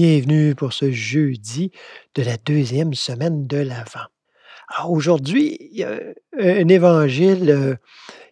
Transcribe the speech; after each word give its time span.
Bienvenue 0.00 0.54
pour 0.54 0.74
ce 0.74 0.92
jeudi 0.92 1.72
de 2.14 2.22
la 2.22 2.36
deuxième 2.36 2.94
semaine 2.94 3.48
de 3.48 3.56
l'Avent. 3.56 4.06
Alors 4.68 4.92
aujourd'hui, 4.92 5.58
il 5.72 5.78
y 5.78 5.82
a 5.82 5.98
un 6.38 6.68
évangile 6.68 7.50
euh, 7.50 7.74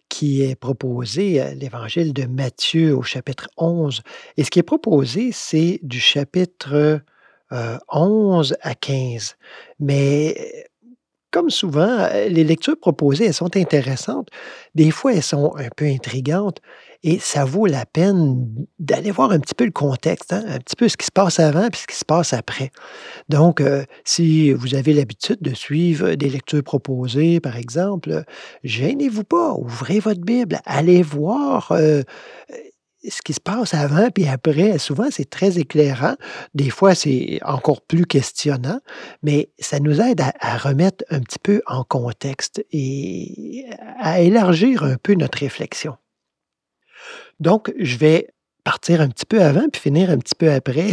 qui 0.07 0.43
est 0.43 0.55
proposé, 0.55 1.41
euh, 1.41 1.53
l'évangile 1.55 2.13
de 2.13 2.23
Matthieu 2.23 2.95
au 2.95 3.01
chapitre 3.01 3.49
11. 3.57 4.01
Et 4.37 4.45
ce 4.45 4.49
qui 4.49 4.59
est 4.59 4.63
proposé, 4.63 5.33
c'est 5.33 5.81
du 5.83 5.99
chapitre 5.99 7.01
euh, 7.51 7.77
11 7.91 8.55
à 8.61 8.73
15. 8.73 9.35
Mais 9.81 10.67
comme 11.31 11.49
souvent, 11.49 11.99
euh, 11.99 12.29
les 12.29 12.43
lectures 12.43 12.79
proposées, 12.79 13.25
elles 13.25 13.33
sont 13.33 13.55
intéressantes. 13.57 14.29
Des 14.75 14.91
fois, 14.91 15.13
elles 15.13 15.23
sont 15.23 15.55
un 15.57 15.69
peu 15.75 15.85
intrigantes 15.85 16.61
et 17.03 17.19
ça 17.19 17.45
vaut 17.45 17.65
la 17.65 17.85
peine 17.85 18.47
d'aller 18.79 19.11
voir 19.11 19.31
un 19.31 19.39
petit 19.39 19.55
peu 19.55 19.65
le 19.65 19.71
contexte, 19.71 20.33
hein, 20.33 20.43
un 20.47 20.59
petit 20.59 20.75
peu 20.75 20.87
ce 20.87 20.97
qui 20.97 21.05
se 21.05 21.11
passe 21.11 21.39
avant 21.39 21.67
et 21.67 21.75
ce 21.75 21.87
qui 21.87 21.95
se 21.95 22.05
passe 22.05 22.33
après. 22.33 22.71
Donc, 23.29 23.61
euh, 23.61 23.83
si 24.03 24.51
vous 24.51 24.75
avez 24.75 24.93
l'habitude 24.93 25.41
de 25.41 25.53
suivre 25.53 26.13
des 26.15 26.29
lectures 26.29 26.63
proposées, 26.63 27.39
par 27.39 27.57
exemple, 27.57 28.23
gênez-vous 28.63 29.23
pas, 29.23 29.53
ouvrez 29.53 29.99
votre 29.99 30.21
Bible, 30.21 30.59
allez 30.65 31.01
voir 31.01 31.71
euh, 31.71 32.01
ce 33.07 33.21
qui 33.21 33.33
se 33.33 33.39
passe 33.39 33.73
avant 33.73 34.09
puis 34.09 34.27
après, 34.27 34.77
souvent, 34.77 35.07
c'est 35.11 35.29
très 35.29 35.59
éclairant. 35.59 36.15
Des 36.53 36.69
fois, 36.69 36.95
c'est 36.95 37.39
encore 37.43 37.81
plus 37.81 38.05
questionnant, 38.05 38.79
mais 39.23 39.49
ça 39.59 39.79
nous 39.79 40.01
aide 40.01 40.21
à, 40.21 40.57
remettre 40.57 41.05
un 41.09 41.19
petit 41.19 41.39
peu 41.39 41.61
en 41.67 41.83
contexte 41.83 42.65
et 42.71 43.65
à 43.99 44.21
élargir 44.21 44.83
un 44.83 44.97
peu 45.01 45.13
notre 45.13 45.39
réflexion. 45.39 45.95
Donc, 47.39 47.73
je 47.79 47.97
vais 47.97 48.29
partir 48.63 48.99
un 48.99 49.07
petit 49.07 49.25
peu 49.25 49.41
avant 49.41 49.69
puis 49.69 49.81
finir 49.81 50.09
un 50.09 50.17
petit 50.17 50.35
peu 50.35 50.51
après. 50.51 50.89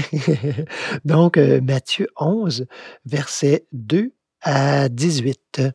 Donc, 1.05 1.37
euh, 1.37 1.61
Matthieu 1.61 2.07
11, 2.17 2.67
verset 3.05 3.67
2 3.73 4.12
à 4.42 4.89
18. 4.89 5.39
Vous 5.59 5.70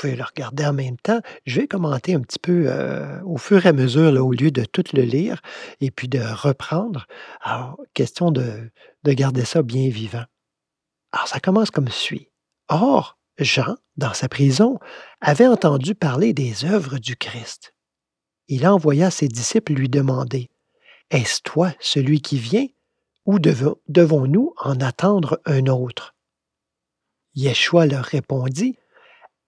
pouvez 0.00 0.16
le 0.16 0.24
regarder 0.24 0.64
en 0.64 0.72
même 0.72 0.96
temps. 0.96 1.20
Je 1.44 1.60
vais 1.60 1.66
commenter 1.66 2.14
un 2.14 2.20
petit 2.20 2.38
peu 2.38 2.64
euh, 2.68 3.20
au 3.24 3.36
fur 3.36 3.66
et 3.66 3.68
à 3.68 3.72
mesure, 3.72 4.12
là, 4.12 4.22
au 4.22 4.32
lieu 4.32 4.50
de 4.50 4.64
tout 4.64 4.84
le 4.94 5.02
lire 5.02 5.42
et 5.80 5.90
puis 5.90 6.08
de 6.08 6.20
reprendre. 6.20 7.06
Alors, 7.42 7.78
question 7.92 8.30
de, 8.30 8.70
de 9.04 9.12
garder 9.12 9.44
ça 9.44 9.62
bien 9.62 9.90
vivant. 9.90 10.24
Alors, 11.12 11.28
ça 11.28 11.40
commence 11.40 11.70
comme 11.70 11.88
suit. 11.88 12.30
Or, 12.68 13.18
Jean, 13.38 13.76
dans 13.96 14.14
sa 14.14 14.28
prison, 14.28 14.78
avait 15.20 15.46
entendu 15.46 15.94
parler 15.94 16.32
des 16.32 16.64
œuvres 16.64 16.98
du 16.98 17.16
Christ. 17.16 17.74
Il 18.48 18.66
envoya 18.66 19.10
ses 19.10 19.28
disciples 19.28 19.72
lui 19.72 19.88
demander 19.88 20.50
Est-ce 21.10 21.40
toi 21.42 21.72
celui 21.80 22.20
qui 22.20 22.38
vient 22.38 22.66
ou 23.24 23.38
devons-nous 23.38 24.52
en 24.58 24.80
attendre 24.80 25.40
un 25.44 25.66
autre 25.66 26.14
Yeshua 27.34 27.86
leur 27.86 28.04
répondit, 28.04 28.76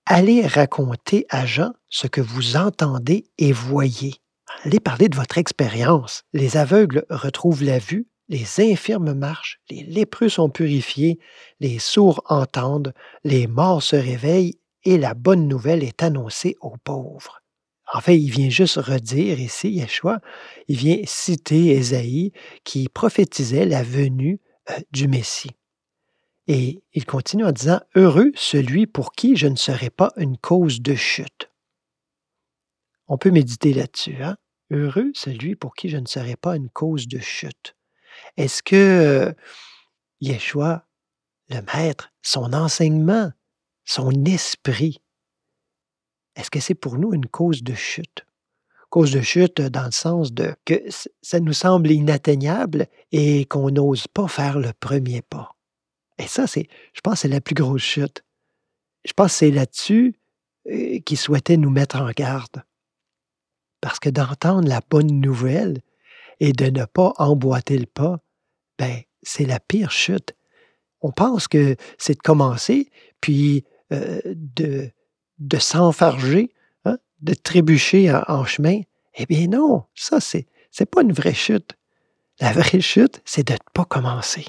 Allez 0.07 0.47
raconter 0.47 1.27
à 1.31 1.47
Jean 1.47 1.73
ce 1.89 2.07
que 2.07 2.21
vous 2.21 2.57
entendez 2.57 3.25
et 3.39 3.53
voyez. 3.53 4.15
Allez 4.63 4.81
parler 4.81 5.09
de 5.09 5.17
votre 5.17 5.39
expérience. 5.39 6.25
Les 6.33 6.57
aveugles 6.57 7.05
retrouvent 7.11 7.65
la 7.65 7.79
vue, 7.79 8.07
les 8.29 8.61
infirmes 8.61 9.15
marchent, 9.15 9.61
les 9.71 9.83
lépreux 9.83 10.29
sont 10.29 10.51
purifiés, 10.51 11.19
les 11.61 11.79
sourds 11.79 12.23
entendent, 12.27 12.95
les 13.25 13.47
morts 13.47 13.83
se 13.83 13.97
réveillent 13.97 14.59
et 14.85 14.99
la 14.99 15.15
bonne 15.15 15.49
nouvelle 15.49 15.83
est 15.83 16.03
annoncée 16.03 16.57
aux 16.61 16.77
pauvres. 16.77 17.44
En 17.93 18.01
fait, 18.01 18.19
il 18.19 18.31
vient 18.31 18.49
juste 18.49 18.77
redire 18.77 19.39
ici, 19.41 19.71
Yeshua, 19.71 20.21
il 20.69 20.77
vient 20.77 20.99
citer 21.05 21.69
Ésaïe 21.69 22.33
qui 22.65 22.89
prophétisait 22.89 23.67
la 23.67 23.83
venue 23.83 24.41
euh, 24.71 24.79
du 24.91 25.07
Messie. 25.07 25.51
Et 26.47 26.83
il 26.93 27.07
continue 27.07 27.45
en 27.45 27.53
disant, 27.53 27.81
Heureux 27.95 28.33
celui 28.35 28.87
pour 28.87 29.13
qui 29.13 29.37
je 29.37 29.47
ne 29.47 29.57
serai 29.57 29.91
pas 29.91 30.13
une 30.17 30.37
cause 30.39 30.81
de 30.81 30.95
chute. 30.95 31.51
On 33.07 33.19
peut 33.19 33.31
méditer 33.31 33.73
là-dessus. 33.73 34.23
Hein? 34.23 34.37
Heureux 34.71 35.11
celui 35.15 35.57
pour 35.57 35.75
qui 35.75 35.89
je 35.89 35.97
ne 35.99 36.07
serai 36.07 36.37
pas 36.37 36.57
une 36.57 36.71
cause 36.71 37.07
de 37.07 37.19
chute. 37.19 37.77
Est-ce 38.37 38.63
que 38.63 38.77
euh, 38.77 39.33
Yeshua, 40.21 40.87
le 41.51 41.61
Maître, 41.75 42.13
son 42.23 42.53
enseignement, 42.53 43.33
son 43.85 44.25
esprit, 44.25 45.03
est-ce 46.37 46.51
que 46.51 46.61
c'est 46.61 46.75
pour 46.75 46.99
nous 46.99 47.13
une 47.13 47.27
cause 47.27 47.63
de 47.63 47.75
chute? 47.75 48.27
Cause 48.91 49.13
de 49.13 49.21
chute 49.21 49.61
dans 49.61 49.87
le 49.87 49.93
sens 49.93 50.33
de 50.33 50.55
que 50.65 50.83
ça 51.23 51.41
nous 51.41 51.53
semble 51.53 51.91
inatteignable 51.91 52.87
et 53.13 53.45
qu'on 53.47 53.71
n'ose 53.71 54.07
pas 54.07 54.29
faire 54.29 54.59
le 54.59 54.73
premier 54.73 55.23
pas. 55.23 55.55
Et 56.19 56.27
ça, 56.27 56.47
c'est, 56.47 56.69
je 56.93 57.01
pense, 57.01 57.21
c'est 57.21 57.29
la 57.29 57.41
plus 57.41 57.55
grosse 57.55 57.83
chute. 57.83 58.25
Je 59.05 59.13
pense 59.13 59.33
que 59.33 59.39
c'est 59.39 59.51
là-dessus 59.51 60.15
euh, 60.71 61.01
qu'il 61.01 61.19
souhaitait 61.19 61.57
nous 61.57 61.71
mettre 61.71 61.97
en 61.97 62.11
garde. 62.11 62.63
Parce 63.81 63.99
que 63.99 64.09
d'entendre 64.09 64.69
la 64.69 64.81
bonne 64.89 65.21
nouvelle 65.21 65.81
et 66.41 66.53
de 66.53 66.67
ne 66.67 66.85
pas 66.85 67.13
emboîter 67.19 67.79
le 67.79 67.87
pas, 67.87 68.21
ben, 68.79 69.03
c'est 69.23 69.45
la 69.45 69.61
pire 69.61 69.91
chute. 69.91 70.35
On 71.01 71.13
pense 71.13 71.49
que 71.49 71.77
c'est 71.99 72.15
de 72.15 72.23
commencer, 72.23 72.91
puis 73.21 73.65
euh, 73.93 74.21
de, 74.25 74.91
de 75.39 75.59
s'enfarger, 75.59 76.53
hein, 76.85 76.99
de 77.21 77.35
trébucher 77.35 78.13
en, 78.29 78.45
chemin. 78.45 78.81
Eh 79.15 79.27
bien 79.27 79.47
non, 79.47 79.85
ça, 79.95 80.21
c'est, 80.21 80.47
c'est 80.71 80.87
pas 80.87 81.03
une 81.03 81.13
vraie 81.13 81.35
chute. 81.35 81.77
La 82.41 82.53
vraie 82.53 82.81
chute, 82.81 83.23
c'est 83.25 83.47
de 83.47 83.53
ne 83.53 83.59
pas 83.73 83.85
commencer. 83.85 84.47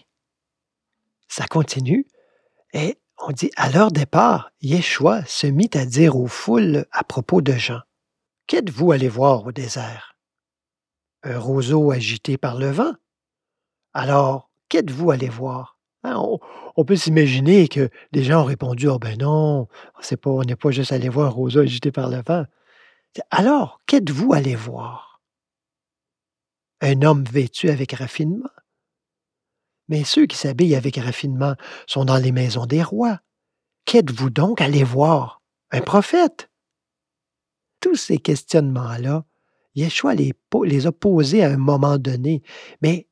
Ça 1.28 1.46
continue. 1.48 2.08
Et 2.74 2.98
on 3.20 3.32
dit, 3.32 3.52
à 3.56 3.70
leur 3.70 3.92
départ, 3.92 4.52
Yeshua 4.62 5.24
se 5.26 5.48
mit 5.48 5.70
à 5.74 5.86
dire 5.86 6.16
aux 6.16 6.28
foules 6.28 6.86
à 6.92 7.04
propos 7.04 7.42
de 7.42 7.54
Jean, 7.54 7.82
Qu'êtes-vous 8.48 8.92
allé 8.92 9.10
voir 9.10 9.44
au 9.48 9.52
désert? 9.52 10.16
Un 11.24 11.40
roseau 11.40 11.90
agité 11.90 12.38
par 12.38 12.60
le 12.60 12.70
vent? 12.70 12.94
Alors, 13.94 14.52
qu'êtes-vous 14.70 15.10
allé 15.10 15.30
voir? 15.30 15.75
Hein, 16.06 16.22
on, 16.76 16.86
peut 16.86 16.96
s'imaginer 16.96 17.68
que 17.68 17.90
les 18.12 18.24
gens 18.24 18.42
ont 18.42 18.46
répondu, 18.46 18.88
oh 18.88 19.00
ben 19.00 19.18
non, 19.18 19.68
pas, 20.22 20.30
on 20.30 20.44
n'est 20.44 20.56
pas 20.56 20.70
juste 20.70 20.92
allé 20.92 21.10
voir 21.10 21.28
un 21.28 21.32
roseau 21.32 21.62
agité 21.62 21.92
par 21.92 22.10
le 22.10 22.22
vent. 22.26 22.46
Alors, 23.32 23.82
qu'êtes-vous 23.88 24.34
allé 24.34 24.56
voir? 24.56 25.22
Un 26.82 27.02
homme 27.02 27.24
vêtu 27.24 27.70
avec 27.70 27.94
raffinement? 27.94 28.50
Mais 29.88 30.04
ceux 30.04 30.28
qui 30.28 30.38
s'habillent 30.38 30.76
avec 30.76 30.98
raffinement 30.98 31.56
sont 31.88 32.06
dans 32.06 32.18
les 32.18 32.32
maisons 32.32 32.68
des 32.68 32.84
rois. 32.84 33.20
Qu'êtes-vous 33.86 34.30
donc 34.30 34.62
allé 34.62 34.84
voir? 34.84 35.42
Un 35.72 35.82
prophète? 35.82 36.52
Tous 37.80 37.96
ces 37.96 38.20
questionnements-là, 38.20 39.26
Yeshua 39.76 40.14
les 40.16 40.86
a 40.86 40.92
posés 40.92 41.44
à 41.44 41.50
un 41.50 41.58
moment 41.58 41.98
donné, 41.98 42.44
mais 42.82 43.08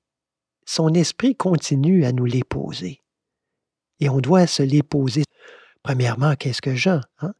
son 0.65 0.94
esprit 0.94 1.36
continue 1.36 2.06
à 2.06 2.12
nous 2.12 2.25
les 2.25 2.44
poser. 2.44 3.01
Et 4.00 4.10
on 4.10 4.19
doit 4.19 4.48
se 4.48 4.63
les 4.63 4.83
poser. 4.83 5.24
Premièrement, 5.81 6.36
qu'est-ce 6.36 6.62
que 6.62 6.75
Jean? 6.75 7.01
Hein? 7.19 7.33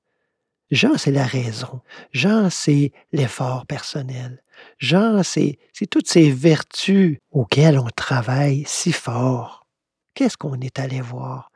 Jean, 0.72 0.98
c'est 0.98 1.12
la 1.12 1.26
raison. 1.26 1.82
Jean, 2.12 2.50
c'est 2.50 2.92
l'effort 3.12 3.66
personnel. 3.66 4.44
Jean, 4.80 5.24
c'est 5.24 5.58
toutes 5.90 6.08
ces 6.08 6.32
vertus 6.32 7.18
auxquelles 7.32 7.78
on 7.78 7.90
travaille 7.90 8.64
si 8.66 8.92
fort. 8.92 9.68
Qu'est-ce 10.14 10.38
qu'on 10.38 10.60
est 10.62 10.80
allé 10.80 11.02
voir 11.02 11.52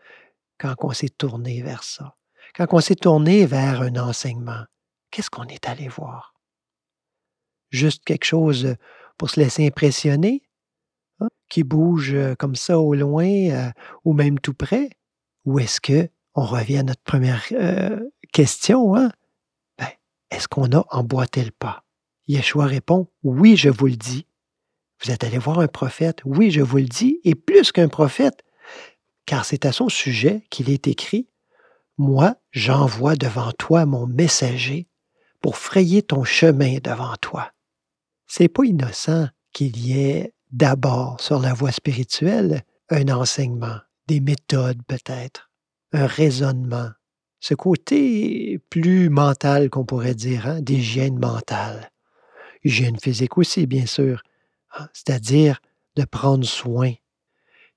quand 0.57 0.75
on 0.81 0.91
s'est 0.91 1.09
tourné 1.09 1.61
vers 1.61 1.83
ça? 1.83 2.15
Quand 2.55 2.67
on 2.71 2.79
s'est 2.79 2.95
tourné 2.95 3.45
vers 3.45 3.81
un 3.81 3.95
enseignement, 3.97 4.65
qu'est-ce 5.11 5.29
qu'on 5.29 5.45
est 5.45 5.67
allé 5.67 5.87
voir? 5.87 6.33
Juste 7.69 8.03
quelque 8.03 8.25
chose 8.25 8.75
pour 9.17 9.29
se 9.29 9.39
laisser 9.39 9.67
impressionner, 9.67 10.43
qui 11.49 11.63
bouge 11.63 12.15
comme 12.39 12.55
ça 12.55 12.79
au 12.79 12.93
loin 12.93 13.71
ou 14.05 14.13
même 14.13 14.39
tout 14.39 14.53
près? 14.53 14.89
Ou 15.45 15.59
est-ce 15.59 15.79
que, 15.79 16.09
on 16.35 16.45
revient 16.45 16.77
à 16.77 16.83
notre 16.83 17.01
première 17.01 17.43
question, 18.33 18.95
hein? 18.95 19.11
Ben, 19.77 19.87
est-ce 20.29 20.47
qu'on 20.47 20.71
a 20.71 20.85
emboîté 20.89 21.43
le 21.43 21.51
pas? 21.51 21.83
Yeshua 22.27 22.65
répond, 22.65 23.07
Oui, 23.23 23.55
je 23.55 23.69
vous 23.69 23.87
le 23.87 23.95
dis. 23.95 24.25
Vous 25.03 25.11
êtes 25.11 25.23
allé 25.23 25.37
voir 25.37 25.59
un 25.59 25.67
prophète, 25.67 26.21
oui, 26.25 26.51
je 26.51 26.61
vous 26.61 26.77
le 26.77 26.83
dis, 26.83 27.19
et 27.23 27.35
plus 27.35 27.71
qu'un 27.71 27.87
prophète, 27.87 28.43
car 29.25 29.45
c'est 29.45 29.65
à 29.65 29.71
son 29.71 29.89
sujet 29.89 30.43
qu'il 30.49 30.69
est 30.69 30.87
écrit, 30.87 31.27
Moi, 31.97 32.35
j'envoie 32.51 33.15
devant 33.15 33.51
toi 33.53 33.85
mon 33.85 34.07
messager 34.07 34.87
pour 35.41 35.57
frayer 35.57 36.01
ton 36.01 36.23
chemin 36.23 36.77
devant 36.83 37.15
toi. 37.21 37.51
C'est 38.25 38.49
pas 38.49 38.65
innocent 38.65 39.29
qu'il 39.53 39.77
y 39.77 39.99
ait 39.99 40.33
d'abord 40.51 41.19
sur 41.21 41.39
la 41.39 41.53
voie 41.53 41.71
spirituelle 41.71 42.63
un 42.89 43.09
enseignement, 43.09 43.79
des 44.07 44.21
méthodes 44.21 44.81
peut-être, 44.87 45.49
un 45.91 46.07
raisonnement, 46.07 46.89
ce 47.39 47.53
côté 47.53 48.59
plus 48.69 49.09
mental 49.09 49.69
qu'on 49.69 49.85
pourrait 49.85 50.15
dire, 50.15 50.47
hein, 50.47 50.61
d'hygiène 50.61 51.19
mentale 51.19 51.91
hygiène 52.67 52.99
physique 52.99 53.37
aussi, 53.37 53.65
bien 53.65 53.85
sûr, 53.85 54.21
hein, 54.77 54.87
c'est-à-dire 54.93 55.59
de 55.95 56.03
prendre 56.03 56.45
soin. 56.45 56.93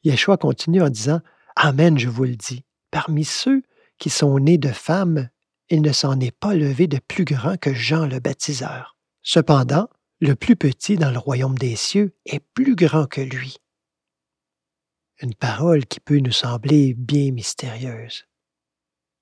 Yeshua 0.04 0.36
continue 0.36 0.82
en 0.82 0.90
disant 0.90 1.20
Amen, 1.56 1.98
je 1.98 2.08
vous 2.08 2.24
le 2.24 2.36
dis, 2.36 2.64
parmi 2.90 3.24
ceux 3.24 3.62
qui 3.98 4.10
sont 4.10 4.38
nés 4.38 4.58
de 4.58 4.68
femmes, 4.68 5.28
il 5.68 5.82
ne 5.82 5.92
s'en 5.92 6.18
est 6.20 6.36
pas 6.36 6.54
levé 6.54 6.86
de 6.86 6.98
plus 6.98 7.24
grand 7.24 7.58
que 7.58 7.72
Jean 7.72 8.06
le 8.06 8.18
baptiseur. 8.18 8.96
Cependant, 9.22 9.88
le 10.20 10.34
plus 10.34 10.56
petit 10.56 10.96
dans 10.96 11.10
le 11.10 11.18
royaume 11.18 11.56
des 11.56 11.76
cieux 11.76 12.14
est 12.26 12.40
plus 12.52 12.76
grand 12.76 13.06
que 13.06 13.22
lui. 13.22 13.56
Une 15.22 15.34
parole 15.34 15.86
qui 15.86 16.00
peut 16.00 16.18
nous 16.18 16.32
sembler 16.32 16.94
bien 16.94 17.32
mystérieuse. 17.32 18.26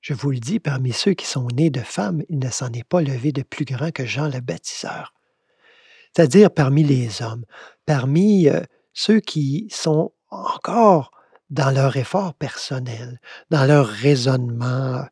Je 0.01 0.15
vous 0.15 0.31
le 0.31 0.39
dis, 0.39 0.61
parmi 0.61 0.93
ceux 0.93 1.15
qui 1.15 1.27
sont 1.27 1.47
nés 1.49 1.71
de 1.71 1.81
femmes, 1.81 2.23
il 2.29 2.39
ne 2.39 2.51
s'en 2.51 2.73
est 2.73 2.85
pas 2.85 3.01
levé 3.01 3.33
de 3.33 3.43
plus 3.43 3.65
grand 3.65 3.93
que 3.93 4.07
Jean 4.07 4.29
le 4.29 4.41
baptiseur. 4.41 5.13
C'est-à-dire 6.15 6.51
parmi 6.53 6.83
les 6.83 7.23
hommes, 7.23 7.45
parmi 7.87 8.49
euh, 8.49 8.63
ceux 8.93 9.21
qui 9.21 9.69
sont 9.71 10.13
encore 10.31 11.13
dans 11.51 11.71
leur 11.71 11.97
effort 11.97 12.35
personnel, 12.35 13.21
dans 13.51 13.65
leur 13.67 13.87
raisonnement 13.87 14.97
euh, 14.97 15.03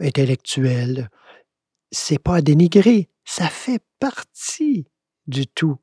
intellectuel. 0.00 1.10
C'est 1.90 2.18
pas 2.18 2.36
à 2.36 2.40
dénigrer, 2.42 3.10
ça 3.24 3.48
fait 3.48 3.82
partie 3.98 4.86
du 5.26 5.46
tout, 5.46 5.76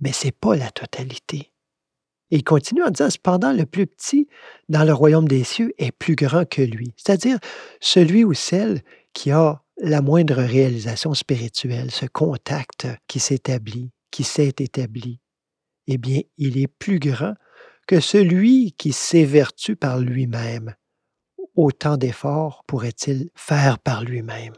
mais 0.00 0.12
c'est 0.12 0.32
pas 0.32 0.56
la 0.56 0.70
totalité. 0.70 1.52
Il 2.30 2.44
continue 2.44 2.82
en 2.82 2.90
disant, 2.90 3.10
cependant, 3.10 3.52
le 3.52 3.64
plus 3.64 3.86
petit 3.86 4.28
dans 4.68 4.84
le 4.84 4.92
royaume 4.92 5.28
des 5.28 5.44
cieux 5.44 5.72
est 5.78 5.92
plus 5.92 6.14
grand 6.14 6.46
que 6.46 6.62
lui, 6.62 6.92
c'est-à-dire 6.96 7.38
celui 7.80 8.24
ou 8.24 8.34
celle 8.34 8.82
qui 9.14 9.30
a 9.30 9.62
la 9.78 10.02
moindre 10.02 10.42
réalisation 10.42 11.14
spirituelle, 11.14 11.90
ce 11.90 12.06
contact 12.06 12.86
qui 13.06 13.20
s'établit, 13.20 13.90
qui 14.10 14.24
s'est 14.24 14.54
établi, 14.58 15.20
eh 15.86 15.96
bien, 15.96 16.20
il 16.36 16.58
est 16.58 16.66
plus 16.66 16.98
grand 16.98 17.34
que 17.86 18.00
celui 18.00 18.72
qui 18.72 18.92
s'évertue 18.92 19.76
par 19.76 19.98
lui-même. 19.98 20.74
Autant 21.54 21.96
d'efforts 21.96 22.62
pourrait-il 22.66 23.30
faire 23.34 23.78
par 23.78 24.04
lui-même? 24.04 24.54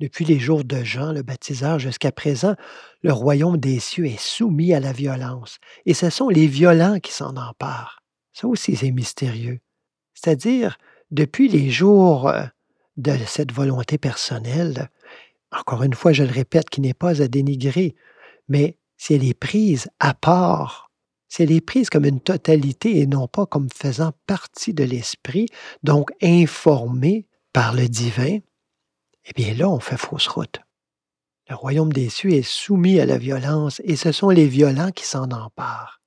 Depuis 0.00 0.24
les 0.24 0.38
jours 0.38 0.64
de 0.64 0.82
Jean 0.82 1.12
le 1.12 1.22
baptiseur 1.22 1.78
jusqu'à 1.78 2.10
présent, 2.10 2.56
le 3.02 3.12
royaume 3.12 3.58
des 3.58 3.78
cieux 3.78 4.06
est 4.06 4.20
soumis 4.20 4.72
à 4.72 4.80
la 4.80 4.92
violence, 4.92 5.58
et 5.84 5.92
ce 5.92 6.08
sont 6.08 6.30
les 6.30 6.46
violents 6.46 6.98
qui 6.98 7.12
s'en 7.12 7.36
emparent. 7.36 8.02
Ça 8.32 8.48
aussi, 8.48 8.76
c'est 8.76 8.90
mystérieux. 8.90 9.60
C'est-à-dire, 10.14 10.78
depuis 11.10 11.48
les 11.48 11.70
jours 11.70 12.28
euh, 12.28 12.44
de 12.96 13.12
cette 13.26 13.52
volonté 13.52 13.98
personnelle, 13.98 14.88
encore 15.52 15.82
une 15.82 15.94
fois, 15.94 16.12
je 16.12 16.24
le 16.24 16.32
répète, 16.32 16.70
qui 16.70 16.80
n'est 16.80 16.94
pas 16.94 17.20
à 17.22 17.28
dénigrer, 17.28 17.94
mais 18.48 18.78
si 18.96 19.14
elle 19.14 19.24
est 19.24 19.34
prise 19.34 19.88
à 20.00 20.14
part 20.14 20.90
si 21.30 21.44
elle 21.44 21.52
est 21.52 21.60
prise 21.60 21.88
comme 21.90 22.04
une 22.04 22.20
totalité 22.20 22.98
et 22.98 23.06
non 23.06 23.28
pas 23.28 23.46
comme 23.46 23.68
faisant 23.72 24.12
partie 24.26 24.74
de 24.74 24.82
l'esprit, 24.82 25.46
donc 25.84 26.10
informée 26.20 27.26
par 27.52 27.72
le 27.72 27.88
divin, 27.88 28.40
eh 29.24 29.32
bien 29.34 29.54
là, 29.54 29.68
on 29.68 29.80
fait 29.80 29.96
fausse 29.96 30.28
route. 30.28 30.60
Le 31.48 31.54
royaume 31.54 31.92
des 31.92 32.08
cieux 32.08 32.30
est 32.30 32.42
soumis 32.42 33.00
à 33.00 33.06
la 33.06 33.18
violence 33.18 33.80
et 33.84 33.96
ce 33.96 34.12
sont 34.12 34.30
les 34.30 34.46
violents 34.46 34.92
qui 34.92 35.04
s'en 35.04 35.30
emparent. 35.30 36.00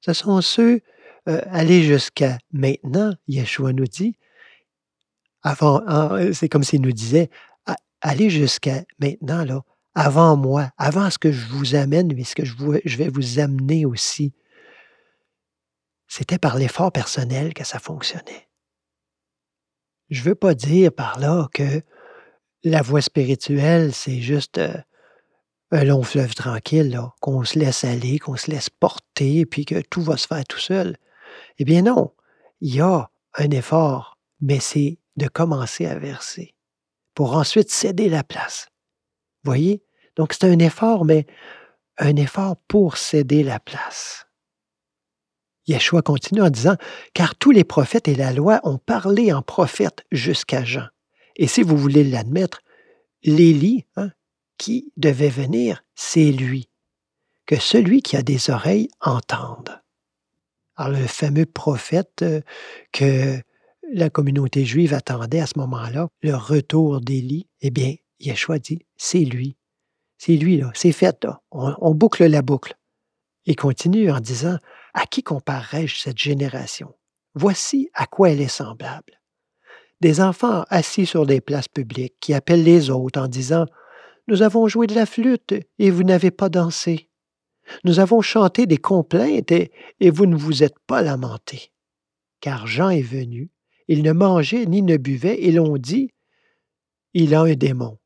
Ce 0.00 0.12
sont 0.12 0.40
ceux 0.40 0.80
euh, 1.28 1.40
jusqu'à 1.82 2.38
maintenant, 2.52 3.14
Yeshua 3.28 3.72
nous 3.72 3.86
dit, 3.86 4.16
avant, 5.42 5.80
c'est 6.32 6.48
comme 6.48 6.64
s'il 6.64 6.82
nous 6.82 6.92
disait, 6.92 7.30
allez 8.00 8.30
jusqu'à 8.30 8.84
maintenant, 8.98 9.44
là, 9.44 9.62
avant 9.94 10.36
moi, 10.36 10.70
avant 10.78 11.10
ce 11.10 11.18
que 11.18 11.32
je 11.32 11.46
vous 11.48 11.74
amène, 11.74 12.12
mais 12.14 12.24
ce 12.24 12.34
que 12.34 12.44
je, 12.44 12.54
je 12.84 12.96
vais 12.96 13.08
vous 13.08 13.38
amener 13.38 13.86
aussi. 13.86 14.34
C'était 16.08 16.38
par 16.38 16.56
l'effort 16.56 16.92
personnel 16.92 17.54
que 17.54 17.64
ça 17.64 17.78
fonctionnait. 17.78 18.48
Je 20.10 20.20
ne 20.20 20.24
veux 20.26 20.34
pas 20.34 20.54
dire 20.54 20.92
par 20.92 21.18
là 21.18 21.48
que 21.54 21.82
la 22.64 22.82
voie 22.82 23.02
spirituelle, 23.02 23.92
c'est 23.92 24.20
juste 24.20 24.58
euh, 24.58 24.74
un 25.70 25.84
long 25.84 26.02
fleuve 26.02 26.34
tranquille, 26.34 27.00
qu'on 27.20 27.44
se 27.44 27.58
laisse 27.58 27.84
aller, 27.84 28.18
qu'on 28.18 28.36
se 28.36 28.50
laisse 28.50 28.70
porter, 28.70 29.46
puis 29.46 29.64
que 29.64 29.80
tout 29.80 30.02
va 30.02 30.16
se 30.16 30.26
faire 30.26 30.44
tout 30.44 30.58
seul. 30.58 30.96
Eh 31.58 31.64
bien 31.64 31.82
non, 31.82 32.12
il 32.60 32.74
y 32.74 32.80
a 32.80 33.10
un 33.34 33.50
effort, 33.50 34.18
mais 34.40 34.60
c'est 34.60 34.98
de 35.16 35.28
commencer 35.28 35.86
à 35.86 35.98
verser 35.98 36.54
pour 37.14 37.36
ensuite 37.36 37.70
céder 37.70 38.08
la 38.08 38.24
place 38.24 38.68
voyez? 39.44 39.82
Donc 40.16 40.32
c'est 40.32 40.44
un 40.44 40.58
effort, 40.58 41.04
mais 41.04 41.26
un 41.98 42.16
effort 42.16 42.56
pour 42.68 42.96
céder 42.96 43.42
la 43.42 43.60
place. 43.60 44.26
Yeshua 45.66 46.02
continue 46.02 46.42
en 46.42 46.50
disant, 46.50 46.76
car 47.14 47.36
tous 47.36 47.52
les 47.52 47.64
prophètes 47.64 48.08
et 48.08 48.14
la 48.14 48.32
loi 48.32 48.60
ont 48.64 48.78
parlé 48.78 49.32
en 49.32 49.42
prophète 49.42 50.04
jusqu'à 50.10 50.64
Jean. 50.64 50.86
Et 51.36 51.46
si 51.46 51.62
vous 51.62 51.76
voulez 51.76 52.04
l'admettre, 52.04 52.62
l'Élie, 53.24 53.86
hein, 53.96 54.10
qui 54.58 54.92
devait 54.96 55.28
venir, 55.28 55.84
c'est 55.94 56.30
lui. 56.30 56.68
Que 57.46 57.56
celui 57.56 58.02
qui 58.02 58.16
a 58.16 58.22
des 58.22 58.50
oreilles 58.50 58.88
entende. 59.00 59.80
Alors 60.76 60.98
le 61.00 61.06
fameux 61.06 61.46
prophète 61.46 62.22
euh, 62.22 62.40
que 62.92 63.40
la 63.92 64.10
communauté 64.10 64.64
juive 64.64 64.94
attendait 64.94 65.40
à 65.40 65.46
ce 65.46 65.58
moment-là, 65.58 66.08
le 66.22 66.34
retour 66.34 67.00
d'Élie, 67.00 67.48
eh 67.60 67.70
bien, 67.70 67.94
Yeshua 68.20 68.58
dit, 68.58 68.80
c'est 68.96 69.24
lui. 69.24 69.56
C'est 70.16 70.36
lui, 70.36 70.56
là. 70.56 70.70
C'est 70.74 70.92
fait, 70.92 71.24
là. 71.24 71.42
On, 71.50 71.94
boucle 71.94 72.24
la 72.24 72.42
boucle. 72.42 72.76
Il 73.44 73.56
continue 73.56 74.10
en 74.10 74.20
disant, 74.20 74.56
à 74.94 75.06
qui 75.06 75.22
comparerais-je 75.22 75.98
cette 75.98 76.18
génération? 76.18 76.94
Voici 77.34 77.90
à 77.92 78.06
quoi 78.06 78.30
elle 78.30 78.40
est 78.40 78.48
semblable. 78.48 79.20
Des 80.02 80.20
enfants 80.20 80.64
assis 80.68 81.06
sur 81.06 81.26
des 81.26 81.40
places 81.40 81.68
publiques 81.68 82.16
qui 82.18 82.34
appellent 82.34 82.64
les 82.64 82.90
autres 82.90 83.20
en 83.20 83.28
disant, 83.28 83.66
Nous 84.26 84.42
avons 84.42 84.66
joué 84.66 84.88
de 84.88 84.96
la 84.96 85.06
flûte 85.06 85.54
et 85.78 85.90
vous 85.92 86.02
n'avez 86.02 86.32
pas 86.32 86.48
dansé. 86.48 87.08
Nous 87.84 88.00
avons 88.00 88.20
chanté 88.20 88.66
des 88.66 88.78
complaintes 88.78 89.52
et, 89.52 89.70
vous 90.10 90.26
ne 90.26 90.34
vous 90.34 90.64
êtes 90.64 90.80
pas 90.88 91.02
lamenté. 91.02 91.70
Car 92.40 92.66
Jean 92.66 92.90
est 92.90 93.00
venu, 93.00 93.52
il 93.86 94.02
ne 94.02 94.10
mangeait 94.10 94.66
ni 94.66 94.82
ne 94.82 94.96
buvait, 94.96 95.40
et 95.40 95.52
l'on 95.52 95.76
dit, 95.76 96.10
Il 97.14 97.32
a 97.32 97.42
un 97.42 97.54
démon. 97.54 97.98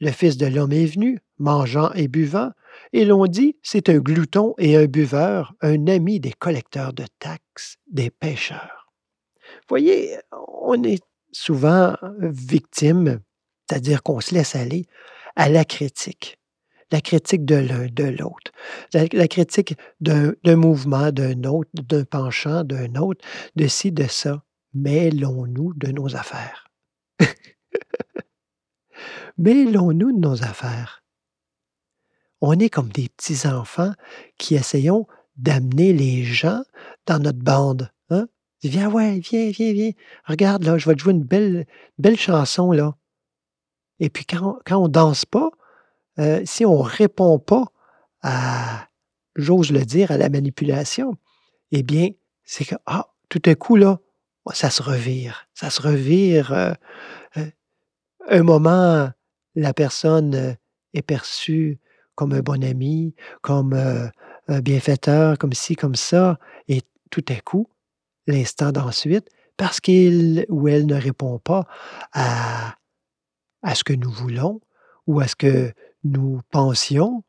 Le 0.00 0.10
Fils 0.10 0.38
de 0.38 0.46
l'homme 0.46 0.72
est 0.72 0.86
venu, 0.86 1.20
mangeant 1.38 1.92
et 1.92 2.08
buvant, 2.08 2.50
et 2.92 3.04
l'on 3.04 3.26
dit, 3.26 3.56
c'est 3.62 3.88
un 3.88 3.98
glouton 3.98 4.56
et 4.58 4.74
un 4.74 4.86
buveur, 4.86 5.54
un 5.60 5.86
ami 5.86 6.18
des 6.18 6.32
collecteurs 6.32 6.92
de 6.92 7.04
taxes, 7.20 7.76
des 7.86 8.10
pêcheurs. 8.10 8.90
Voyez, 9.68 10.16
on 10.32 10.82
est 10.82 11.02
souvent 11.32 11.96
victime, 12.20 13.20
c'est-à-dire 13.68 14.02
qu'on 14.02 14.20
se 14.20 14.34
laisse 14.34 14.56
aller 14.56 14.86
à 15.36 15.48
la 15.48 15.64
critique. 15.64 16.38
La 16.90 17.00
critique 17.00 17.44
de 17.44 17.56
l'un, 17.56 17.86
de 17.86 18.04
l'autre. 18.04 18.50
La, 18.94 19.28
critique 19.28 19.76
d'un, 20.00 20.32
mouvement, 20.56 21.12
d'un 21.12 21.44
autre, 21.44 21.70
d'un 21.74 22.04
penchant, 22.04 22.64
d'un 22.64 22.94
autre, 22.94 23.24
de 23.56 23.66
ci, 23.66 23.92
de 23.92 24.04
ça. 24.04 24.42
Mêlons-nous 24.72 25.74
de 25.74 25.88
nos 25.88 26.16
affaires. 26.16 26.68
mêlons-nous 29.38 30.12
de 30.12 30.18
nos 30.18 30.42
affaires. 30.42 31.04
On 32.40 32.58
est 32.58 32.70
comme 32.70 32.88
des 32.88 33.08
petits-enfants 33.10 33.92
qui 34.38 34.54
essayons 34.54 35.06
d'amener 35.36 35.92
les 35.92 36.24
gens 36.24 36.62
dans 37.06 37.18
notre 37.18 37.38
bande. 37.38 37.90
Viens, 38.64 38.90
ouais, 38.90 39.20
viens, 39.20 39.50
viens, 39.50 39.72
viens. 39.72 39.92
Regarde, 40.24 40.64
là, 40.64 40.78
je 40.78 40.88
vais 40.88 40.94
te 40.96 41.00
jouer 41.00 41.12
une 41.12 41.22
belle, 41.22 41.66
belle 41.98 42.18
chanson, 42.18 42.72
là. 42.72 42.96
Et 44.00 44.10
puis, 44.10 44.24
quand, 44.24 44.60
on, 44.70 44.84
ne 44.84 44.88
danse 44.88 45.24
pas, 45.24 45.50
euh, 46.18 46.42
si 46.44 46.64
on 46.66 46.80
répond 46.80 47.38
pas 47.38 47.66
à, 48.22 48.88
j'ose 49.36 49.70
le 49.70 49.84
dire, 49.84 50.10
à 50.10 50.18
la 50.18 50.28
manipulation, 50.28 51.16
eh 51.70 51.84
bien, 51.84 52.10
c'est 52.44 52.64
que, 52.64 52.74
ah, 52.86 53.08
tout 53.28 53.42
à 53.44 53.54
coup, 53.54 53.76
là, 53.76 54.00
ça 54.52 54.70
se 54.70 54.82
revire. 54.82 55.46
Ça 55.54 55.70
se 55.70 55.80
revire. 55.80 56.52
Euh, 56.52 56.72
euh, 57.36 57.50
un 58.28 58.42
moment 58.42 59.10
la 59.54 59.74
personne 59.74 60.56
est 60.94 61.02
perçue 61.02 61.78
comme 62.14 62.32
un 62.32 62.40
bon 62.40 62.62
ami, 62.64 63.14
comme 63.42 63.72
un 63.72 64.60
bienfaiteur, 64.60 65.38
comme 65.38 65.52
ci, 65.52 65.76
comme 65.76 65.94
ça, 65.94 66.38
et 66.68 66.82
tout 67.10 67.24
à 67.28 67.40
coup, 67.40 67.68
l'instant 68.28 68.72
d'ensuite, 68.72 69.28
parce 69.56 69.80
qu'il 69.80 70.46
ou 70.48 70.68
elle 70.68 70.86
ne 70.86 70.94
répond 70.94 71.38
pas 71.38 71.66
à, 72.12 72.76
à 73.62 73.74
ce 73.74 73.82
que 73.82 73.92
nous 73.92 74.10
voulons 74.10 74.60
ou 75.06 75.20
à 75.20 75.26
ce 75.26 75.34
que 75.34 75.72
nous 76.04 76.40
pensions, 76.50 77.24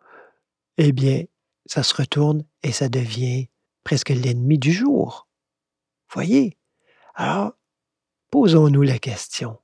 eh 0.77 0.91
bien, 0.91 1.23
ça 1.65 1.83
se 1.83 1.95
retourne 1.95 2.43
et 2.61 2.71
ça 2.71 2.89
devient 2.89 3.47
presque 3.83 4.09
l'ennemi 4.09 4.59
du 4.59 4.71
jour. 4.71 5.27
Voyez? 6.13 6.57
Alors, 7.15 7.53
posons-nous 8.31 8.83
la 8.83 8.99
question 8.99 9.57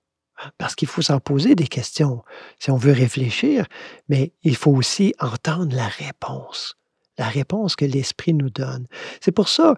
parce 0.57 0.75
qu'il 0.75 0.87
faut 0.87 1.01
s'en 1.01 1.19
poser 1.19 1.55
des 1.55 1.67
questions 1.67 2.23
si 2.59 2.71
on 2.71 2.77
veut 2.77 2.91
réfléchir, 2.91 3.67
mais 4.09 4.33
il 4.43 4.55
faut 4.55 4.71
aussi 4.71 5.13
entendre 5.19 5.75
la 5.75 5.87
réponse. 5.87 6.77
La 7.17 7.27
réponse 7.27 7.75
que 7.75 7.85
l'Esprit 7.85 8.33
nous 8.33 8.49
donne. 8.49 8.87
C'est 9.21 9.31
pour 9.31 9.49
ça, 9.49 9.75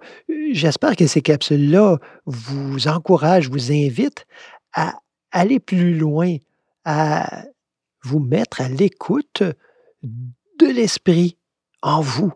j'espère 0.51 0.95
que 0.95 1.07
ces 1.07 1.21
capsules-là 1.21 1.97
vous 2.25 2.87
encouragent, 2.87 3.49
vous 3.49 3.71
invitent 3.71 4.25
à 4.73 4.93
aller 5.31 5.59
plus 5.59 5.93
loin, 5.93 6.37
à 6.85 7.43
vous 8.03 8.19
mettre 8.19 8.61
à 8.61 8.69
l'écoute 8.69 9.43
de 10.03 10.65
l'Esprit 10.65 11.37
en 11.81 12.01
vous. 12.01 12.31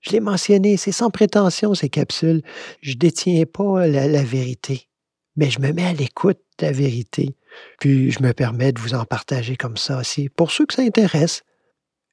Je 0.00 0.10
l'ai 0.10 0.20
mentionné, 0.20 0.76
c'est 0.76 0.92
sans 0.92 1.10
prétention 1.10 1.74
ces 1.74 1.88
capsules. 1.88 2.42
Je 2.80 2.92
ne 2.92 2.98
détiens 2.98 3.44
pas 3.46 3.86
la, 3.86 4.08
la 4.08 4.22
vérité, 4.22 4.88
mais 5.36 5.48
je 5.48 5.60
me 5.60 5.72
mets 5.72 5.86
à 5.86 5.92
l'écoute 5.92 6.40
de 6.58 6.66
la 6.66 6.72
vérité. 6.72 7.36
Puis 7.78 8.10
je 8.10 8.22
me 8.22 8.32
permets 8.32 8.72
de 8.72 8.80
vous 8.80 8.94
en 8.94 9.04
partager 9.04 9.56
comme 9.56 9.76
ça 9.76 9.98
aussi. 9.98 10.28
Pour 10.28 10.50
ceux 10.50 10.66
que 10.66 10.74
ça 10.74 10.82
intéresse, 10.82 11.44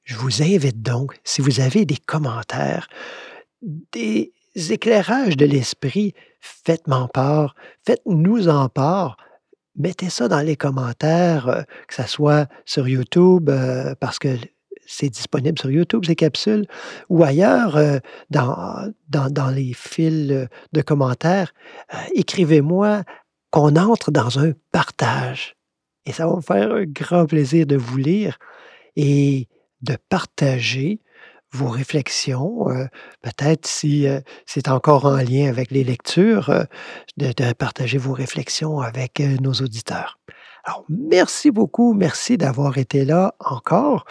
je 0.04 0.16
vous 0.16 0.42
invite 0.42 0.82
donc, 0.82 1.18
si 1.24 1.40
vous 1.40 1.60
avez 1.60 1.84
des 1.84 1.96
commentaires, 1.96 2.88
des 3.62 4.32
éclairages 4.70 5.36
de 5.36 5.46
l'esprit, 5.46 6.14
faites-m'en 6.40 7.08
part, 7.08 7.54
faites-nous 7.86 8.48
en 8.48 8.68
part. 8.68 9.16
Mettez 9.76 10.10
ça 10.10 10.28
dans 10.28 10.40
les 10.40 10.56
commentaires, 10.56 11.48
euh, 11.48 11.62
que 11.86 11.94
ce 11.94 12.02
soit 12.02 12.48
sur 12.64 12.88
YouTube, 12.88 13.48
euh, 13.48 13.94
parce 14.00 14.18
que 14.18 14.36
c'est 14.86 15.08
disponible 15.08 15.58
sur 15.58 15.70
YouTube, 15.70 16.04
ces 16.04 16.16
capsules, 16.16 16.66
ou 17.08 17.22
ailleurs, 17.22 17.76
euh, 17.76 17.98
dans, 18.30 18.92
dans, 19.08 19.50
les 19.50 19.72
fils 19.72 20.48
de 20.72 20.82
commentaires. 20.82 21.54
Écrivez-moi 22.14 23.04
qu'on 23.50 23.76
entre 23.76 24.10
dans 24.10 24.40
un 24.40 24.52
partage. 24.72 25.54
Et 26.06 26.12
ça 26.12 26.26
va 26.26 26.36
me 26.36 26.40
faire 26.40 26.72
un 26.72 26.84
grand 26.84 27.26
plaisir 27.26 27.66
de 27.66 27.76
vous 27.76 27.98
lire 27.98 28.38
et 28.96 29.48
de 29.82 29.96
partager 30.08 31.00
vos 31.52 31.68
réflexions, 31.68 32.68
euh, 32.70 32.86
peut-être 33.22 33.66
si 33.66 34.06
euh, 34.06 34.20
c'est 34.46 34.68
encore 34.68 35.04
en 35.04 35.16
lien 35.16 35.48
avec 35.48 35.70
les 35.70 35.84
lectures, 35.84 36.50
euh, 36.50 36.64
de, 37.16 37.32
de, 37.32 37.52
partager 37.52 37.98
vos 37.98 38.12
réflexions 38.12 38.80
avec 38.80 39.20
nos 39.20 39.52
auditeurs. 39.52 40.18
Alors, 40.64 40.84
merci 40.88 41.50
beaucoup, 41.50 41.92
merci 41.94 42.36
d'avoir 42.36 42.78
été 42.78 43.04
là 43.04 43.34
encore. 43.40 44.04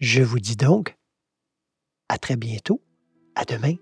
Je 0.00 0.22
vous 0.22 0.40
dis 0.40 0.56
donc 0.56 0.96
à 2.08 2.18
très 2.18 2.36
bientôt, 2.36 2.82
à 3.34 3.44
demain. 3.44 3.74